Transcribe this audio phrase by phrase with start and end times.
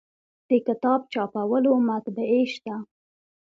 [0.47, 2.75] د کتاب چاپولو مطبعې شته